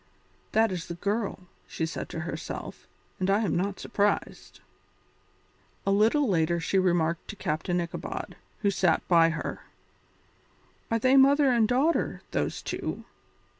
"That 0.53 0.71
is 0.71 0.87
the 0.87 0.95
girl," 0.95 1.41
she 1.67 1.85
said 1.85 2.09
to 2.09 2.21
herself, 2.21 2.87
"and 3.19 3.29
I 3.29 3.41
am 3.41 3.55
not 3.55 3.79
surprised." 3.79 4.59
A 5.85 5.91
little 5.91 6.27
later 6.27 6.59
she 6.59 6.79
remarked 6.79 7.27
to 7.27 7.35
Captain 7.35 7.79
Ichabod, 7.79 8.35
who 8.63 8.71
sat 8.71 9.07
by 9.07 9.29
her: 9.29 9.61
"Are 10.89 10.97
they 10.97 11.17
mother 11.17 11.51
and 11.51 11.67
daughter, 11.67 12.23
those 12.31 12.63
two?" 12.63 13.05